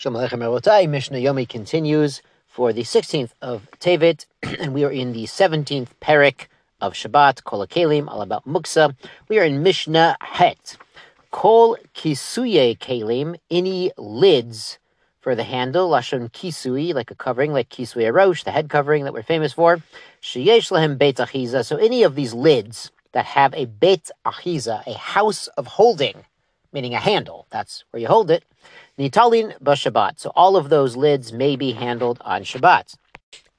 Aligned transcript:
Shalom 0.00 0.30
Rabotai. 0.30 0.88
Mishnah 0.88 1.18
Yomi 1.18 1.46
continues 1.46 2.22
for 2.48 2.72
the 2.72 2.84
16th 2.84 3.32
of 3.42 3.68
Tevet, 3.80 4.24
and 4.58 4.72
we 4.72 4.82
are 4.82 4.90
in 4.90 5.12
the 5.12 5.24
17th 5.24 5.88
parak 6.00 6.46
of 6.80 6.94
Shabbat, 6.94 7.44
Kol 7.44 7.66
Kelim, 7.66 8.08
all 8.08 8.22
about 8.22 8.46
Muksa. 8.46 8.96
We 9.28 9.38
are 9.38 9.44
in 9.44 9.62
Mishnah 9.62 10.16
Het. 10.22 10.78
Kol 11.30 11.76
Kisuye 11.94 12.78
Kelim, 12.78 13.36
any 13.50 13.92
lids 13.98 14.78
for 15.20 15.34
the 15.34 15.42
handle, 15.42 15.90
Lashon 15.90 16.30
Kisui, 16.30 16.94
like 16.94 17.10
a 17.10 17.14
covering, 17.14 17.52
like 17.52 17.68
Kisui 17.68 18.10
Rosh, 18.10 18.42
the 18.42 18.52
head 18.52 18.70
covering 18.70 19.04
that 19.04 19.12
we're 19.12 19.22
famous 19.22 19.52
for. 19.52 19.82
Sheyesh 20.22 20.70
Lahem 20.70 20.96
Beit 20.96 21.16
Achiza, 21.16 21.62
so 21.62 21.76
any 21.76 22.04
of 22.04 22.14
these 22.14 22.32
lids 22.32 22.90
that 23.12 23.26
have 23.26 23.52
a 23.52 23.66
Beit 23.66 24.10
Achiza, 24.24 24.82
a 24.86 24.94
house 24.94 25.48
of 25.58 25.66
holding, 25.66 26.24
meaning 26.72 26.94
a 26.94 26.98
handle, 26.98 27.46
that's 27.50 27.84
where 27.90 28.00
you 28.00 28.08
hold 28.08 28.30
it. 28.30 28.44
Nitalin 28.98 29.58
b'Shabbat. 29.62 30.18
So 30.18 30.30
all 30.34 30.56
of 30.56 30.68
those 30.68 30.96
lids 30.96 31.32
may 31.32 31.56
be 31.56 31.72
handled 31.72 32.18
on 32.22 32.42
Shabbat. 32.42 32.94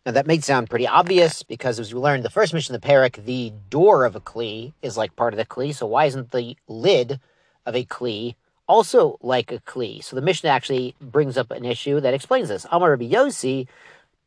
Now 0.05 0.11
that 0.13 0.27
may 0.27 0.39
sound 0.39 0.69
pretty 0.69 0.87
obvious 0.87 1.43
because 1.43 1.79
as 1.79 1.93
we 1.93 1.99
learned 1.99 2.23
the 2.23 2.29
first 2.29 2.53
Mishnah 2.53 2.75
of 2.75 2.81
the 2.81 2.87
parak, 2.87 3.23
the 3.25 3.53
door 3.69 4.05
of 4.05 4.15
a 4.15 4.19
kli 4.19 4.73
is 4.81 4.97
like 4.97 5.15
part 5.15 5.33
of 5.33 5.37
the 5.37 5.45
kli. 5.45 5.75
So 5.75 5.85
why 5.85 6.05
isn't 6.05 6.31
the 6.31 6.55
lid 6.67 7.19
of 7.65 7.75
a 7.75 7.85
kli 7.85 8.35
also 8.67 9.17
like 9.21 9.51
a 9.51 9.59
kli? 9.59 10.03
So 10.03 10.15
the 10.15 10.21
Mishnah 10.21 10.49
actually 10.49 10.95
brings 10.99 11.37
up 11.37 11.51
an 11.51 11.65
issue 11.65 11.99
that 11.99 12.13
explains 12.13 12.49
this. 12.49 12.65
Amar 12.71 12.91
Rabbi 12.91 13.09
Yossi, 13.09 13.67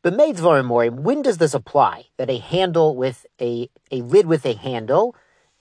when 0.01 1.21
does 1.23 1.37
this 1.39 1.53
apply? 1.53 2.05
That 2.17 2.29
a 2.29 2.37
handle 2.37 2.95
with 2.95 3.25
a, 3.41 3.69
a 3.91 4.01
lid 4.01 4.27
with 4.27 4.45
a 4.45 4.53
handle 4.53 5.15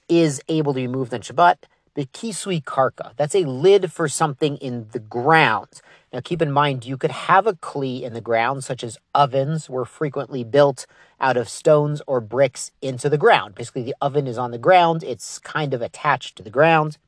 is 0.08 0.40
able 0.48 0.74
to 0.74 0.80
be 0.80 0.86
moved 0.86 1.14
on 1.14 1.22
Shabbat 1.22 1.56
the 1.94 2.06
kisui 2.06 2.62
karka. 2.62 3.12
That's 3.16 3.34
a 3.34 3.44
lid 3.44 3.92
for 3.92 4.08
something 4.08 4.56
in 4.58 4.88
the 4.92 4.98
ground. 4.98 5.80
Now 6.12 6.20
keep 6.20 6.42
in 6.42 6.52
mind, 6.52 6.84
you 6.84 6.96
could 6.96 7.10
have 7.10 7.46
a 7.46 7.54
kli 7.54 8.02
in 8.02 8.12
the 8.12 8.20
ground, 8.20 8.62
such 8.64 8.84
as 8.84 8.98
ovens 9.14 9.68
were 9.68 9.84
frequently 9.84 10.44
built 10.44 10.86
out 11.20 11.36
of 11.36 11.48
stones 11.48 12.02
or 12.06 12.20
bricks 12.20 12.70
into 12.82 13.08
the 13.08 13.18
ground. 13.18 13.54
Basically, 13.54 13.82
the 13.82 13.96
oven 14.00 14.26
is 14.26 14.38
on 14.38 14.50
the 14.50 14.58
ground, 14.58 15.02
it's 15.02 15.38
kind 15.38 15.74
of 15.74 15.82
attached 15.82 16.36
to 16.36 16.42
the 16.42 16.50
ground. 16.50 16.98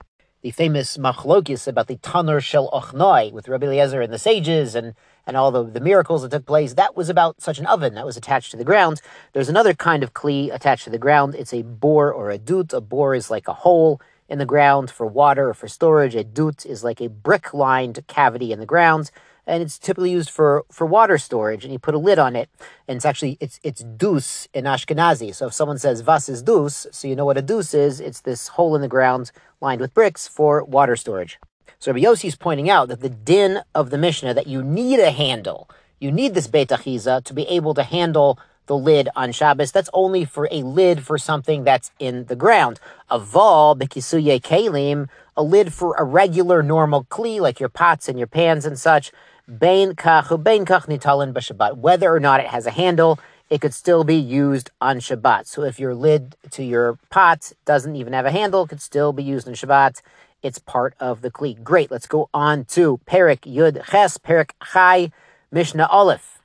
The 0.43 0.51
famous 0.53 0.97
machlokis 0.97 1.67
about 1.67 1.89
the 1.89 1.97
tanur 1.97 2.41
shel 2.41 2.71
ochnoi 2.71 3.33
with 3.33 3.48
Rabbi 3.48 3.67
Eliezer 3.67 4.00
and 4.00 4.12
the 4.12 4.19
sages 4.19 4.77
and, 4.77 4.95
and 5.27 5.37
all 5.37 5.50
the, 5.50 5.65
the 5.65 5.81
miracles 5.81 6.23
that 6.23 6.31
took 6.31 6.47
place, 6.47 6.75
that 6.75 6.97
was 6.97 7.09
about 7.09 7.41
such 7.41 7.59
an 7.59 7.67
oven 7.67 7.95
that 7.95 8.06
was 8.06 8.17
attached 8.17 8.53
to 8.53 8.56
the 8.56 8.65
ground. 8.65 9.00
There's 9.33 9.48
another 9.48 9.75
kind 9.75 10.05
of 10.05 10.15
kli 10.15 10.55
attached 10.55 10.84
to 10.84 10.91
the 10.91 10.98
ground. 10.98 11.34
It's 11.34 11.53
a 11.53 11.62
bore 11.62 12.12
or 12.12 12.31
a 12.31 12.39
dut. 12.39 12.73
A 12.73 12.81
bore 12.81 13.17
is 13.17 13.28
like 13.28 13.48
a 13.48 13.55
hole 13.55 14.00
in 14.29 14.39
the 14.39 14.47
ground 14.47 14.91
for 14.91 15.07
water 15.07 15.51
or 15.51 15.55
for 15.55 15.69
storage. 15.69 16.15
A 16.15 16.25
dut 16.25 16.67
is 16.67 16.83
like 16.83 17.01
a 17.01 17.09
brick 17.09 17.55
lined 17.55 18.07
cavity 18.07 18.53
in 18.53 18.61
the 18.61 18.67
ground. 18.67 19.11
And 19.49 19.63
it's 19.63 19.79
typically 19.79 20.11
used 20.11 20.31
for, 20.31 20.65
for 20.73 20.87
water 20.89 21.19
storage, 21.19 21.63
and 21.63 21.73
you 21.73 21.79
put 21.79 21.95
a 21.95 21.99
lid 21.99 22.19
on 22.19 22.35
it, 22.35 22.51
and 22.89 22.97
it's 22.97 23.05
actually 23.05 23.39
it's 23.39 23.61
it's 23.63 23.85
dus 23.85 24.49
in 24.53 24.65
Ashkenazi. 24.65 25.33
So 25.33 25.47
if 25.47 25.55
someone 25.55 25.79
says 25.79 26.01
vas 26.01 26.29
is 26.29 26.43
dus, 26.43 26.89
so 26.91 27.07
you 27.07 27.15
know 27.15 27.25
what 27.25 27.39
a 27.39 27.43
dus 27.43 27.73
is. 27.73 28.01
It's 28.01 28.23
this 28.23 28.49
hole 28.49 28.75
in 28.75 28.83
the 28.83 28.89
ground 28.89 29.31
lined 29.61 29.81
with 29.81 29.95
bricks 29.95 30.27
for 30.27 30.65
water 30.65 30.97
storage. 30.97 31.39
So 31.79 31.93
Rabbi 31.93 32.05
Yossi 32.05 32.25
is 32.25 32.35
pointing 32.35 32.69
out 32.69 32.89
that 32.89 33.01
the 33.01 33.09
din 33.09 33.63
of 33.73 33.91
the 33.91 33.99
Mishnah 33.99 34.35
that 34.35 34.49
you 34.49 34.65
need 34.65 34.99
a 34.99 35.13
handle, 35.13 35.71
you 36.01 36.11
need 36.11 36.35
this 36.35 36.49
Beit 36.49 36.69
to 36.69 37.33
be 37.33 37.47
able 37.47 37.75
to 37.75 37.85
handle 37.85 38.41
the 38.67 38.77
lid 38.77 39.09
on 39.17 39.33
Shabbos. 39.33 39.72
That's 39.72 39.91
only 39.92 40.25
for 40.25 40.48
a 40.50 40.62
lid 40.62 41.05
for 41.05 41.19
something 41.19 41.64
that's 41.64 41.91
in 41.98 42.27
the 42.27 42.36
ground. 42.36 42.81
A 43.11 43.19
vol, 43.19 43.77
bekisuye 43.77 44.41
kelim, 44.41 45.09
a 45.36 45.42
lid 45.42 45.72
for 45.72 45.95
a 45.98 46.05
regular 46.05 46.62
normal 46.62 47.05
kli, 47.05 47.41
like 47.41 47.61
your 47.61 47.69
pots 47.69 48.09
and 48.09 48.19
your 48.19 48.27
pans 48.27 48.64
and 48.64 48.78
such. 48.78 49.12
Bain 49.47 49.92
kach, 49.92 50.42
bain 50.42 50.64
kach 50.64 50.87
nitalin 50.87 51.33
b'Shabbat. 51.33 51.77
Whether 51.78 52.12
or 52.12 52.20
not 52.20 52.41
it 52.41 52.48
has 52.48 52.67
a 52.67 52.70
handle, 52.70 53.19
it 53.48 53.61
could 53.61 53.75
still 53.75 54.03
be 54.03 54.17
used 54.17 54.70
on 54.81 54.98
Shabbat. 54.98 55.47
So 55.47 55.62
if 55.62 55.78
your 55.78 55.94
lid 55.94 56.34
to 56.50 56.64
your 56.64 56.98
pot 57.10 57.53
doesn't 57.65 57.94
even 57.94 58.12
have 58.12 58.26
a 58.26 58.32
handle, 58.32 58.65
it 58.65 58.69
could 58.69 58.82
still 58.82 59.12
be 59.12 59.22
used 59.22 59.47
on 59.47 59.55
Shabbat. 59.55 60.03
It's 60.43 60.59
part 60.59 60.94
of 61.00 61.22
the 61.22 61.31
kli. 61.31 61.62
Great. 61.62 61.91
Let's 61.91 62.06
go 62.06 62.28
on 62.34 62.65
to 62.66 63.00
Perik 63.06 63.41
Yud 63.41 63.84
Ches, 63.91 64.19
Perik 64.19 64.50
Chai, 64.72 65.12
Mishnah 65.50 65.87
Aleph. 65.87 66.36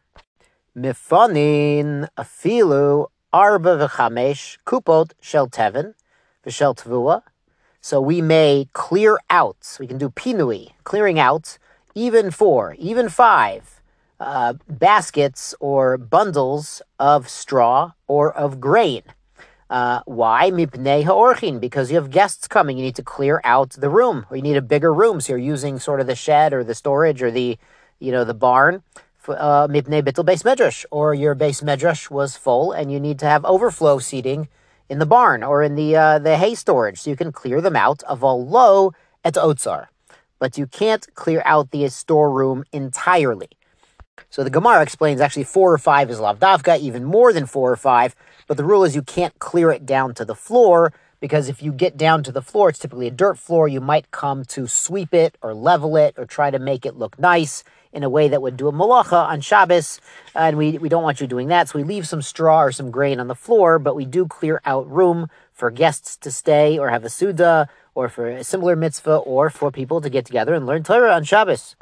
Mifanin 0.76 2.08
afilu 2.18 3.08
arba 3.34 3.76
v'chamesh 3.76 4.58
kupot 4.66 5.12
shel 5.20 5.50
tevin 5.50 5.96
v'shel 6.46 6.74
tvua. 6.78 7.24
So 7.82 8.00
we 8.00 8.22
may 8.22 8.70
clear 8.72 9.18
out. 9.30 9.76
We 9.82 9.88
can 9.88 9.98
do 9.98 10.10
pinui, 10.10 10.72
clearing 10.86 11.20
out, 11.20 11.58
even 11.94 12.32
four, 12.32 12.76
even 12.80 13.10
five 13.10 13.82
uh, 14.22 14.54
baskets 14.70 15.54
or 15.60 15.98
bundles 15.98 16.82
of 16.98 17.28
straw 17.28 17.92
or 18.08 18.32
of 18.32 18.62
grain. 18.62 19.02
Uh, 19.70 20.02
why? 20.06 20.52
Mipnei 20.52 21.04
ha'orchin, 21.04 21.60
because 21.60 21.92
you 21.92 21.98
have 21.98 22.12
guests 22.12 22.48
coming. 22.48 22.78
You 22.78 22.86
need 22.86 22.96
to 22.96 23.04
clear 23.04 23.42
out 23.44 23.72
the 23.72 23.90
room, 23.90 24.26
or 24.30 24.38
you 24.38 24.44
need 24.44 24.58
a 24.58 24.62
bigger 24.62 24.94
room. 24.94 25.20
So 25.20 25.34
you're 25.34 25.40
using 25.40 25.80
sort 25.80 26.00
of 26.00 26.08
the 26.08 26.16
shed 26.16 26.54
or 26.54 26.64
the 26.64 26.76
storage 26.76 27.22
or 27.22 27.32
the, 27.32 27.58
you 28.00 28.12
know, 28.14 28.24
the 28.24 28.34
barn 28.34 28.84
uh, 29.30 29.68
mipnei 29.68 30.02
bittul 30.02 30.26
base 30.26 30.44
medrash, 30.44 30.86
or 30.92 31.14
your 31.14 31.36
base 31.36 31.62
medrash 31.62 32.10
was 32.10 32.36
full 32.36 32.72
and 32.72 32.92
you 32.92 33.00
need 33.00 33.20
to 33.20 33.26
have 33.26 33.46
overflow 33.46 34.00
seating 34.00 34.48
in 34.90 35.00
the 35.00 35.06
barn 35.06 35.44
or 35.44 35.64
in 35.64 35.76
the 35.76 35.96
uh, 35.96 36.20
the 36.20 36.38
hay 36.38 36.56
storage, 36.56 37.02
so 37.02 37.10
you 37.10 37.16
can 37.16 37.32
clear 37.32 37.62
them 37.62 37.76
out 37.76 38.04
of 38.04 38.24
all 38.24 38.46
low 38.46 38.92
et 39.24 39.36
otzar, 39.36 39.88
but 40.40 40.58
you 40.58 40.68
can't 40.68 41.14
clear 41.16 41.42
out 41.46 41.72
the 41.72 41.88
storeroom 41.88 42.64
entirely. 42.72 43.50
So 44.30 44.44
the 44.44 44.50
Gemara 44.50 44.82
explains 44.82 45.22
actually 45.22 45.46
four 45.46 45.74
or 45.74 45.78
five 45.78 46.10
is 46.10 46.20
lavdavka, 46.20 46.80
even 46.80 47.04
more 47.04 47.34
than 47.34 47.46
four 47.46 47.72
or 47.72 47.78
five, 47.78 48.16
but 48.48 48.58
the 48.58 48.64
rule 48.64 48.84
is 48.84 48.96
you 48.96 49.02
can't 49.02 49.38
clear 49.40 49.72
it 49.72 49.86
down 49.86 50.14
to 50.16 50.26
the 50.26 50.36
floor 50.36 50.94
because 51.22 51.48
if 51.48 51.64
you 51.64 51.72
get 51.72 51.96
down 51.96 52.24
to 52.24 52.32
the 52.32 52.42
floor, 52.42 52.70
it's 52.70 52.80
typically 52.80 53.08
a 53.08 53.12
dirt 53.12 53.38
floor, 53.38 53.68
you 53.68 53.80
might 53.80 54.12
come 54.12 54.44
to 54.46 54.68
sweep 54.68 55.14
it 55.14 55.38
or 55.42 55.54
level 55.54 55.96
it 55.96 56.16
or 56.18 56.26
try 56.26 56.52
to 56.52 56.60
make 56.60 56.86
it 56.86 56.98
look 56.98 57.18
nice 57.18 57.64
in 57.94 58.04
a 58.04 58.10
way 58.10 58.28
that 58.28 58.42
would 58.42 58.58
do 58.58 58.68
a 58.68 58.72
malacha 58.72 59.28
on 59.28 59.42
Shabbos, 59.42 60.00
and 60.34 60.58
we, 60.58 60.78
we 60.78 60.90
don't 60.90 61.04
want 61.04 61.22
you 61.22 61.28
doing 61.28 61.50
that. 61.50 61.70
So 61.70 61.80
we 61.80 61.84
leave 61.84 62.08
some 62.08 62.22
straw 62.22 62.64
or 62.64 62.72
some 62.72 62.90
grain 62.90 63.20
on 63.20 63.28
the 63.28 63.36
floor, 63.36 63.80
but 63.80 63.96
we 63.96 64.06
do 64.06 64.26
clear 64.26 64.62
out 64.66 64.90
room 64.90 65.30
for 65.54 65.70
guests 65.70 66.18
to 66.18 66.32
stay 66.32 66.80
or 66.80 66.90
have 66.90 67.04
a 67.04 67.10
suda 67.10 67.70
or 67.94 68.10
for 68.10 68.30
a 68.30 68.44
similar 68.44 68.76
mitzvah 68.76 69.18
or 69.18 69.50
for 69.50 69.72
people 69.72 70.02
to 70.02 70.10
get 70.10 70.26
together 70.26 70.54
and 70.54 70.66
learn 70.66 70.84
Torah 70.84 71.14
on 71.14 71.24
Shabbos. 71.24 71.76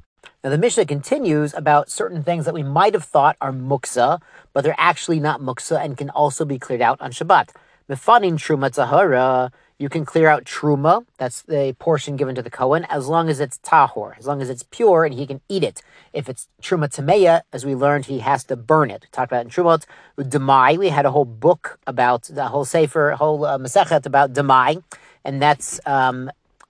Now 0.44 0.50
the 0.50 0.58
Mishnah 0.58 0.86
continues 0.86 1.54
about 1.54 1.90
certain 1.90 2.24
things 2.24 2.46
that 2.46 2.54
we 2.54 2.64
might 2.64 2.94
have 2.94 3.04
thought 3.04 3.38
are 3.40 3.54
muksa, 3.54 4.20
but 4.52 4.64
they're 4.64 4.76
actually 4.78 5.20
not 5.20 5.42
muksa 5.42 5.80
and 5.84 5.98
can 5.98 6.10
also 6.10 6.44
be 6.44 6.58
cleared 6.58 6.82
out 6.82 7.00
on 7.00 7.12
Shabbat. 7.12 7.50
Mefanin 7.90 8.34
truma 8.34 8.72
tahara 8.72 9.52
you 9.80 9.88
can 9.88 10.04
clear 10.04 10.28
out 10.28 10.44
truma, 10.44 11.06
that's 11.18 11.42
the 11.44 11.74
portion 11.80 12.18
given 12.18 12.36
to 12.36 12.42
the 12.42 12.50
Kohen, 12.50 12.86
as 12.90 13.08
long 13.08 13.30
as 13.30 13.40
it's 13.40 13.58
tahor, 13.60 14.18
as 14.20 14.28
long 14.28 14.42
as 14.42 14.50
it's 14.50 14.64
pure 14.64 15.06
and 15.06 15.14
he 15.14 15.26
can 15.26 15.40
eat 15.48 15.64
it. 15.64 15.82
If 16.12 16.28
it's 16.28 16.50
truma 16.62 16.94
tameya, 16.94 17.42
as 17.54 17.66
we 17.66 17.76
learned, 17.76 18.06
he 18.06 18.20
has 18.20 18.44
to 18.46 18.58
burn 18.58 18.92
it. 18.92 19.04
We 19.04 19.08
talked 19.14 19.32
about 19.32 19.46
in 19.46 19.50
Trumot. 19.50 19.86
Demai, 20.18 20.78
we 20.78 20.90
had 20.90 21.06
a 21.06 21.12
whole 21.12 21.24
book 21.24 21.80
about, 21.88 22.24
the 22.24 22.50
whole 22.50 22.66
sefer, 22.66 23.12
whole 23.12 23.46
uh, 23.46 23.58
Masechet 23.58 24.06
about 24.06 24.34
demai, 24.34 24.84
and 25.24 25.42
that's 25.42 25.80
um, 25.86 26.30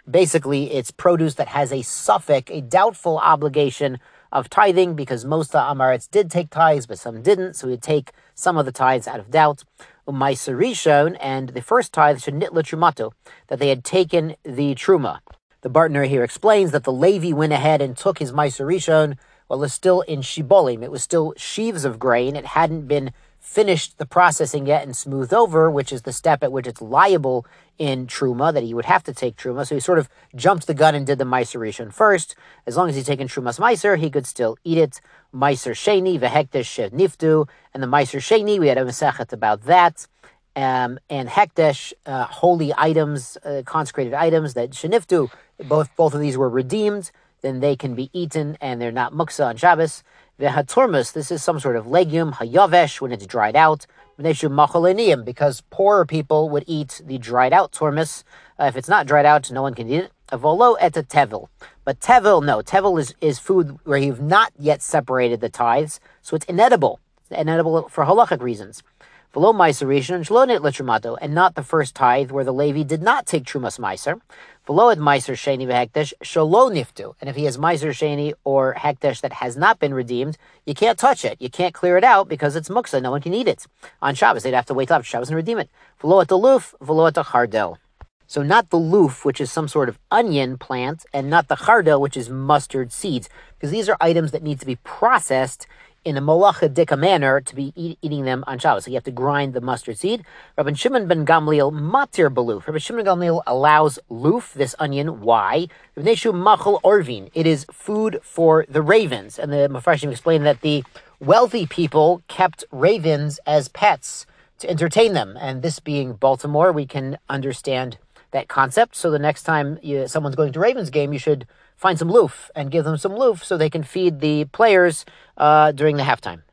basically 0.09 0.71
it's 0.71 0.91
produce 0.91 1.35
that 1.35 1.49
has 1.49 1.71
a 1.71 1.77
safek, 1.77 2.49
a 2.49 2.61
doubtful 2.61 3.17
obligation 3.19 3.99
of 4.31 4.49
tithing, 4.49 4.95
because 4.95 5.25
most 5.25 5.47
of 5.47 5.51
the 5.53 5.83
Amarites 5.83 6.09
did 6.09 6.29
take 6.29 6.49
tithes, 6.49 6.85
but 6.85 6.99
some 6.99 7.21
didn't, 7.21 7.55
so 7.55 7.67
we'd 7.67 7.81
take 7.81 8.11
some 8.35 8.57
of 8.57 8.65
the 8.65 8.71
tithes 8.71 9.07
out 9.07 9.19
of 9.19 9.31
doubt. 9.31 9.63
Umaisa 10.07 10.55
Rishon, 10.55 11.17
and 11.19 11.49
the 11.49 11.61
first 11.61 11.93
tithe 11.93 12.21
should 12.21 12.35
nitla 12.35 12.63
trumato, 12.63 13.11
that 13.47 13.59
they 13.59 13.69
had 13.69 13.83
taken 13.83 14.35
the 14.43 14.75
truma. 14.75 15.19
The 15.61 15.69
Bartenura 15.69 16.07
here 16.07 16.23
explains 16.23 16.71
that 16.71 16.83
the 16.83 16.91
Levi 16.91 17.33
went 17.33 17.53
ahead 17.53 17.81
and 17.81 17.97
took 17.97 18.19
his 18.19 18.31
Maisa 18.31 19.17
while 19.47 19.59
it 19.59 19.61
was 19.61 19.73
still 19.73 20.01
in 20.01 20.21
shibolim. 20.21 20.83
It 20.83 20.91
was 20.91 21.03
still 21.03 21.33
sheaves 21.35 21.83
of 21.83 21.99
grain. 21.99 22.35
It 22.35 22.45
hadn't 22.45 22.87
been 22.87 23.11
finished 23.39 23.97
the 23.97 24.05
processing 24.05 24.67
yet 24.67 24.83
and 24.83 24.95
smoothed 24.95 25.33
over, 25.33 25.71
which 25.71 25.91
is 25.91 26.03
the 26.03 26.13
step 26.13 26.43
at 26.43 26.51
which 26.51 26.67
it's 26.67 26.81
liable 26.81 27.45
in 27.77 28.05
Truma, 28.05 28.53
that 28.53 28.63
he 28.63 28.73
would 28.73 28.85
have 28.85 29.03
to 29.03 29.13
take 29.13 29.35
Truma. 29.35 29.65
So 29.65 29.75
he 29.75 29.81
sort 29.81 29.97
of 29.97 30.09
jumped 30.35 30.67
the 30.67 30.73
gun 30.73 30.93
and 30.93 31.07
did 31.07 31.17
the 31.17 31.23
Meiser 31.23 31.59
Rishon 31.59 31.93
first. 31.93 32.35
As 32.67 32.77
long 32.77 32.89
as 32.89 32.95
he's 32.95 33.05
taken 33.05 33.27
Truma's 33.27 33.57
Meiser, 33.57 33.97
he 33.97 34.09
could 34.09 34.27
still 34.27 34.57
eat 34.63 34.77
it. 34.77 35.01
Meiser 35.33 35.71
Sheni, 35.71 36.19
Vehekdesh 36.19 36.91
Niftu, 36.91 37.47
and 37.73 37.81
the 37.81 37.87
Meiser 37.87 38.19
Sheni, 38.19 38.59
we 38.59 38.67
had 38.67 38.77
a 38.77 38.85
Masechet 38.85 39.31
about 39.31 39.63
that. 39.63 40.07
Um, 40.55 40.99
and 41.09 41.29
Hekdesh, 41.29 41.93
uh, 42.05 42.25
holy 42.25 42.73
items, 42.77 43.37
uh, 43.45 43.61
consecrated 43.65 44.13
items 44.13 44.55
that 44.55 44.71
Sheniftu, 44.71 45.31
both, 45.65 45.95
both 45.95 46.13
of 46.13 46.19
these 46.19 46.37
were 46.37 46.49
redeemed, 46.49 47.11
then 47.41 47.59
they 47.59 47.75
can 47.75 47.95
be 47.95 48.09
eaten 48.13 48.57
and 48.61 48.81
they're 48.81 48.91
not 48.91 49.13
muksa 49.13 49.45
on 49.45 49.57
Shabbos. 49.57 50.03
Vehaturmus, 50.39 51.11
this 51.11 51.31
is 51.31 51.43
some 51.43 51.59
sort 51.59 51.75
of 51.75 51.87
legume, 51.87 52.33
hayavesh, 52.33 53.01
when 53.01 53.11
it's 53.11 53.25
dried 53.25 53.55
out. 53.55 53.85
Because 54.17 55.61
poorer 55.69 56.05
people 56.05 56.49
would 56.49 56.63
eat 56.67 57.01
the 57.05 57.17
dried 57.17 57.53
out 57.53 57.71
turmus. 57.71 58.23
Uh, 58.59 58.65
if 58.65 58.75
it's 58.75 58.89
not 58.89 59.07
dried 59.07 59.25
out, 59.25 59.51
no 59.51 59.61
one 59.61 59.73
can 59.73 59.89
eat 59.89 60.03
it. 60.03 60.11
Avolo 60.31 60.75
et 60.79 60.93
tevil. 60.93 61.47
But 61.83 61.99
tevel, 61.99 62.45
no, 62.45 62.59
tevel 62.59 62.99
is, 62.99 63.15
is 63.21 63.39
food 63.39 63.79
where 63.83 63.97
you've 63.97 64.21
not 64.21 64.51
yet 64.59 64.81
separated 64.81 65.41
the 65.41 65.49
tithes, 65.49 65.99
so 66.21 66.35
it's 66.35 66.45
inedible. 66.45 66.99
It's 67.21 67.39
inedible 67.39 67.89
for 67.89 68.05
halachic 68.05 68.41
reasons. 68.41 68.83
V'lo 69.31 69.53
meiser 69.53 69.85
rishon 69.85 70.25
shlonit 70.25 70.63
l'trumato, 70.63 71.15
and 71.21 71.35
not 71.35 71.53
the 71.53 71.61
first 71.61 71.93
tithe 71.93 72.31
where 72.31 72.43
the 72.43 72.51
Levi 72.51 72.81
did 72.81 73.03
not 73.03 73.27
take 73.27 73.43
trumas 73.43 73.77
meiser. 73.77 74.19
V'lo 74.67 74.91
et 74.91 74.97
meiser 74.97 75.35
sheni 75.35 75.67
v'hekdesh 75.67 76.13
shalo 76.23 76.71
niftu, 76.71 77.13
and 77.21 77.29
if 77.29 77.35
he 77.35 77.43
has 77.43 77.55
meiser 77.55 77.91
sheni 77.91 78.33
or 78.43 78.73
hekdesh 78.73 79.21
that 79.21 79.33
has 79.33 79.55
not 79.55 79.77
been 79.77 79.93
redeemed, 79.93 80.35
you 80.65 80.73
can't 80.73 80.97
touch 80.97 81.23
it. 81.23 81.39
You 81.39 81.47
can't 81.47 81.75
clear 81.75 81.95
it 81.95 82.03
out 82.03 82.27
because 82.27 82.55
it's 82.55 82.69
muksa. 82.69 83.03
No 83.03 83.11
one 83.11 83.21
can 83.21 83.35
eat 83.35 83.47
it 83.47 83.67
on 84.01 84.15
Shabbos. 84.15 84.41
They'd 84.41 84.55
have 84.55 84.65
to 84.65 84.73
wait 84.73 84.87
till 84.87 84.95
after 84.95 85.05
Shabbos 85.05 85.29
and 85.29 85.35
redeem 85.35 85.59
it. 85.59 85.69
V'lo 86.01 86.23
et 86.23 86.27
the 86.27 86.35
luf, 86.35 86.73
v'lo 86.81 87.07
et 87.07 87.13
the 87.13 87.21
chardel. 87.21 87.77
So 88.25 88.41
not 88.41 88.71
the 88.71 88.77
loof, 88.77 89.25
which 89.25 89.39
is 89.39 89.51
some 89.51 89.67
sort 89.67 89.89
of 89.89 89.99
onion 90.09 90.57
plant, 90.57 91.05
and 91.13 91.29
not 91.29 91.49
the 91.49 91.55
chardel, 91.55 91.99
which 91.99 92.17
is 92.17 92.31
mustard 92.31 92.91
seeds, 92.91 93.29
because 93.55 93.69
these 93.69 93.89
are 93.89 93.97
items 94.01 94.31
that 94.31 94.41
need 94.41 94.59
to 94.59 94.67
be 94.67 94.75
processed 94.77 95.67
in 96.05 96.17
a 96.17 96.21
molachadika 96.21 96.97
manner 96.97 97.41
to 97.41 97.55
be 97.55 97.73
eat, 97.75 97.97
eating 98.01 98.25
them 98.25 98.43
on 98.47 98.59
Shabbos. 98.59 98.85
So 98.85 98.91
you 98.91 98.95
have 98.95 99.03
to 99.03 99.11
grind 99.11 99.53
the 99.53 99.61
mustard 99.61 99.97
seed. 99.97 100.23
Rabbi 100.57 100.73
Shimon 100.73 101.07
ben 101.07 101.25
Gamliel 101.25 101.71
matir 101.71 102.33
beluf. 102.33 102.67
Rabbi 102.67 102.79
Shimon 102.79 103.03
ben 103.03 103.17
Gamliel 103.17 103.41
allows 103.45 103.99
loof, 104.09 104.53
this 104.53 104.75
onion. 104.79 105.21
Why? 105.21 105.67
machal 105.95 106.79
orvin. 106.83 107.29
It 107.33 107.45
is 107.45 107.65
food 107.71 108.19
for 108.23 108.65
the 108.69 108.81
ravens. 108.81 109.37
And 109.37 109.51
the 109.51 109.67
Mepharshim 109.69 110.11
explained 110.11 110.45
that 110.45 110.61
the 110.61 110.83
wealthy 111.19 111.65
people 111.65 112.21
kept 112.27 112.63
ravens 112.71 113.39
as 113.45 113.67
pets 113.67 114.25
to 114.59 114.69
entertain 114.69 115.13
them. 115.13 115.37
And 115.39 115.61
this 115.61 115.79
being 115.79 116.13
Baltimore, 116.13 116.71
we 116.71 116.85
can 116.85 117.17
understand 117.29 117.97
that 118.31 118.47
concept. 118.47 118.95
So 118.95 119.11
the 119.11 119.19
next 119.19 119.43
time 119.43 119.79
you, 119.81 120.07
someone's 120.07 120.35
going 120.35 120.53
to 120.53 120.59
Ravens 120.59 120.89
game, 120.89 121.13
you 121.13 121.19
should 121.19 121.45
find 121.75 121.97
some 121.97 122.09
loof 122.11 122.51
and 122.55 122.71
give 122.71 122.85
them 122.85 122.97
some 122.97 123.15
loof 123.15 123.43
so 123.43 123.57
they 123.57 123.69
can 123.69 123.83
feed 123.83 124.19
the 124.19 124.45
players 124.45 125.05
uh, 125.37 125.71
during 125.71 125.97
the 125.97 126.03
halftime. 126.03 126.43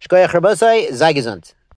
Shkoyach 0.00 0.28
Rabosai. 0.28 0.90